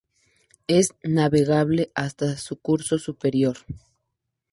Es 0.65 0.95
navegable 1.03 1.91
hasta 1.93 2.35
su 2.35 2.57
curso 2.59 2.97
superior. 2.97 3.57